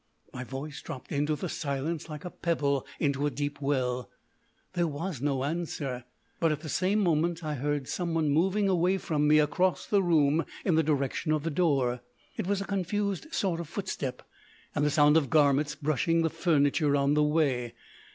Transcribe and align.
My 0.33 0.43
voice 0.43 0.81
dropped 0.81 1.11
into 1.11 1.35
the 1.35 1.47
silence 1.47 2.09
like 2.09 2.25
a 2.25 2.31
pebble 2.31 2.87
into 2.99 3.27
a 3.27 3.29
deep 3.29 3.61
well. 3.61 4.09
There 4.73 4.87
was 4.87 5.21
no 5.21 5.43
answer, 5.43 6.05
but 6.39 6.51
at 6.51 6.61
the 6.61 6.69
same 6.69 6.97
moment 6.97 7.43
I 7.43 7.53
heard 7.53 7.87
someone 7.87 8.31
moving 8.31 8.67
away 8.67 8.97
from 8.97 9.27
me 9.27 9.37
across 9.37 9.85
the 9.85 10.01
room 10.01 10.43
in 10.65 10.73
the 10.73 10.81
direction 10.81 11.31
of 11.31 11.43
the 11.43 11.51
door. 11.51 12.01
It 12.35 12.47
was 12.47 12.61
a 12.61 12.65
confused 12.65 13.31
sort 13.31 13.59
of 13.59 13.69
footstep, 13.69 14.23
and 14.73 14.83
the 14.83 14.89
sound 14.89 15.17
of 15.17 15.29
garments 15.29 15.75
brushing 15.75 16.23
the 16.23 16.31
furniture 16.31 16.95
on 16.95 17.13
the 17.13 17.21
way. 17.21 17.75